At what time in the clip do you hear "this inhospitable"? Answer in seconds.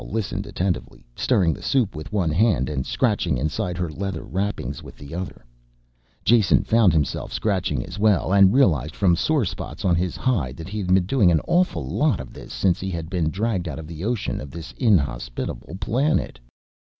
14.49-15.77